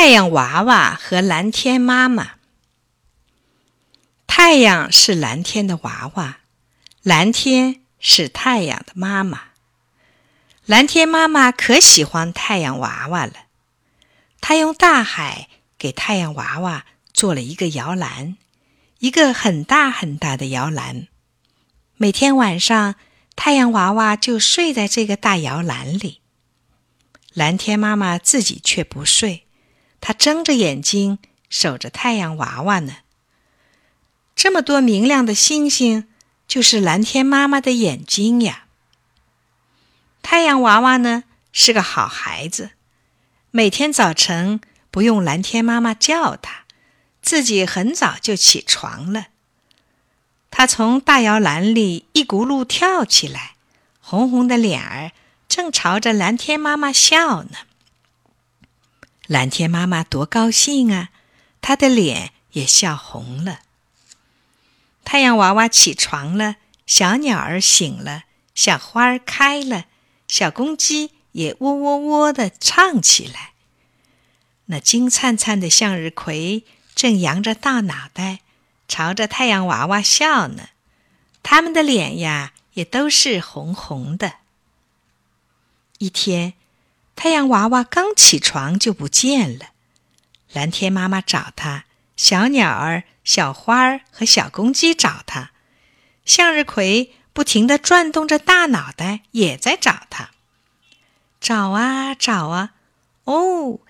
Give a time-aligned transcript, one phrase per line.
[0.00, 2.34] 太阳娃娃和蓝天妈妈。
[4.28, 6.38] 太阳是蓝天的娃娃，
[7.02, 9.48] 蓝天是太阳的妈妈。
[10.66, 13.32] 蓝天妈妈可喜欢太阳娃娃了，
[14.40, 18.36] 她用大海给太阳娃娃做了一个摇篮，
[19.00, 21.08] 一个很大很大的摇篮。
[21.96, 22.94] 每天晚上，
[23.34, 26.20] 太阳娃娃就睡在这个大摇篮里。
[27.34, 29.47] 蓝天妈妈自己却不睡。
[30.00, 31.18] 他睁着眼睛
[31.50, 32.98] 守着太阳娃娃呢。
[34.34, 36.08] 这么多明亮的星星，
[36.46, 38.66] 就是蓝天妈妈的眼睛呀。
[40.22, 42.70] 太阳娃娃呢是个好孩子，
[43.50, 46.64] 每天早晨不用蓝天妈妈叫他，
[47.20, 49.28] 自己很早就起床了。
[50.50, 53.54] 他从大摇篮里一咕噜跳起来，
[54.00, 55.12] 红红的脸儿
[55.48, 57.58] 正朝着蓝天妈妈笑呢。
[59.28, 61.10] 蓝天妈妈多高兴啊！
[61.60, 63.60] 她的脸也笑红了。
[65.04, 69.84] 太阳娃娃起床了，小鸟儿醒了，小花儿开了，
[70.26, 73.52] 小公鸡也喔喔喔的唱起来。
[74.64, 78.40] 那金灿灿的向日葵正扬着大脑袋，
[78.88, 80.70] 朝着太阳娃娃笑呢。
[81.42, 84.36] 他们的脸呀，也都是红红的。
[85.98, 86.54] 一天。
[87.18, 89.70] 太阳娃娃刚起床就不见了，
[90.52, 91.84] 蓝天妈妈找他，
[92.16, 95.50] 小鸟儿、小花儿和小公鸡找他，
[96.24, 100.30] 向日葵不停地转动着大脑袋，也在找他。
[101.40, 102.74] 找啊找啊，
[103.24, 103.80] 哦，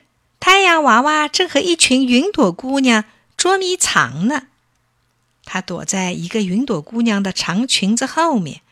[0.41, 3.05] 太阳娃娃正和一群云朵姑娘
[3.37, 4.45] 捉迷藏呢。
[5.45, 8.63] 他躲在一个云朵姑娘的长裙子后面，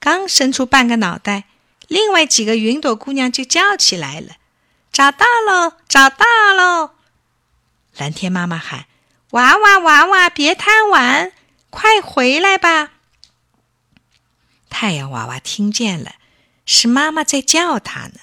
[0.00, 1.44] 刚伸出半个脑袋。
[1.88, 4.36] 另外几个云朵姑娘就叫起来了
[4.92, 6.24] ：“找到喽，找到
[6.56, 6.90] 喽！”
[7.96, 8.86] 蓝天妈妈喊
[9.30, 11.32] ：“娃娃娃娃，别贪玩，
[11.70, 12.92] 快回来吧！”
[14.68, 16.16] 太阳娃娃听见了，
[16.66, 18.14] 是妈妈在叫他呢。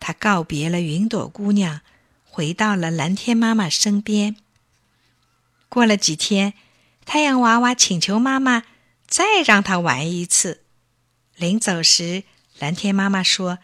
[0.00, 1.80] 他告别了云朵姑娘，
[2.24, 4.36] 回到了蓝天妈妈身边。
[5.68, 6.54] 过了几天，
[7.04, 8.62] 太阳娃娃请求妈妈
[9.06, 10.62] 再让他玩一次。
[11.36, 12.24] 临走时，
[12.58, 13.58] 蓝天妈妈说：“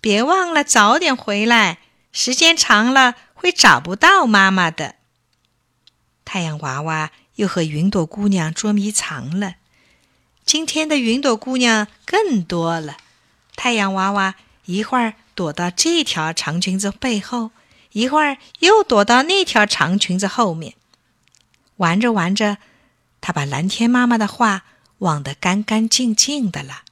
[0.00, 1.78] 别忘了早点回来，
[2.12, 4.96] 时间长了会找不到妈妈的。”
[6.24, 9.54] 太阳娃娃又和云朵姑娘捉迷藏了。
[10.44, 12.96] 今天的云朵姑娘更多了。
[13.54, 14.34] 太阳娃娃
[14.64, 17.50] 一会儿躲到这条长裙子背后，
[17.92, 20.74] 一会儿又躲到那条长裙子后面。
[21.76, 22.58] 玩着玩着，
[23.20, 24.64] 他把蓝天妈妈的话
[24.98, 26.82] 忘得干干净净的了。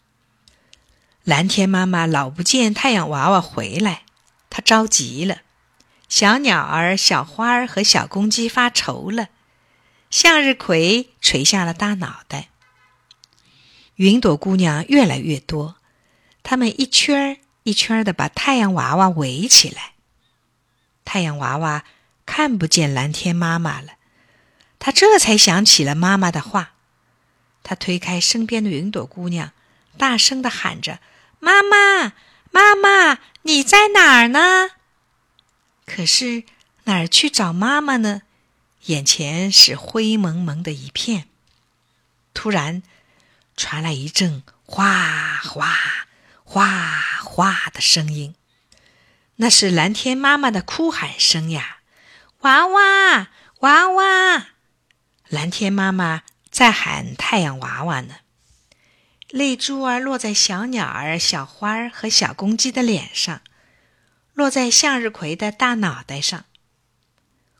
[1.26, 4.04] 蓝天妈妈老不见太阳娃娃回来，
[4.48, 5.38] 她着急了。
[6.08, 9.30] 小鸟儿、小花儿和小公鸡发愁了。
[10.08, 12.50] 向日葵垂下了大脑袋。
[13.96, 15.78] 云朵姑娘越来越多，
[16.44, 19.94] 它们一圈儿一圈儿的把太阳娃娃围起来。
[21.04, 21.82] 太阳娃娃
[22.24, 23.94] 看不见蓝天妈妈了，
[24.78, 26.74] 他这才想起了妈妈的话。
[27.64, 29.50] 他推开身边的云朵姑娘，
[29.98, 31.00] 大声的喊着。
[31.38, 32.12] 妈妈，
[32.50, 34.70] 妈妈，你在哪儿呢？
[35.84, 36.44] 可是
[36.84, 38.22] 哪儿去找妈妈呢？
[38.86, 41.28] 眼前是灰蒙蒙的一片。
[42.34, 42.82] 突然，
[43.56, 45.76] 传来一阵哗哗
[46.44, 46.66] 哗
[47.24, 48.34] 哗的声音，
[49.36, 51.78] 那是蓝天妈妈的哭喊声呀！
[52.40, 53.28] 娃娃，
[53.60, 54.46] 娃娃，
[55.28, 58.16] 蓝天妈妈在喊太阳娃娃呢。
[59.30, 63.40] 泪珠儿落在小鸟儿、小花儿和小公鸡的脸上，
[64.34, 66.44] 落在向日葵的大脑袋上。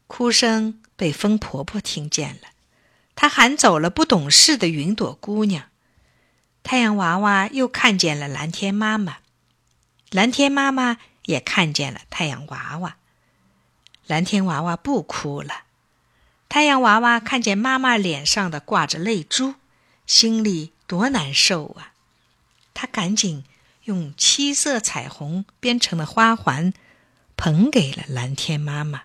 [0.07, 2.51] 哭声被风婆婆听见了，
[3.17, 5.65] 她喊走了不懂事的云朵姑娘。
[6.63, 9.19] 太阳娃娃又看见了蓝天妈妈，
[10.11, 12.97] 蓝天妈妈也看见了太阳娃娃。
[14.07, 15.65] 蓝天娃娃不哭了，
[16.49, 19.57] 太阳娃娃看见妈妈脸上的挂着泪珠，
[20.07, 20.73] 心里。
[20.87, 21.93] 多难受啊！
[22.75, 23.45] 他赶紧
[23.85, 26.73] 用七色彩虹编成的花环
[27.37, 29.05] 捧给了蓝天妈妈。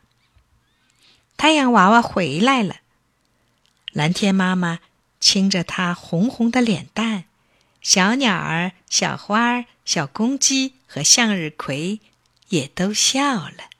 [1.37, 2.77] 太阳娃娃回来了，
[3.91, 4.79] 蓝天妈妈
[5.19, 7.23] 亲着她红红的脸蛋，
[7.81, 11.99] 小鸟儿、小花儿、小公鸡和向日葵
[12.49, 13.70] 也都笑了。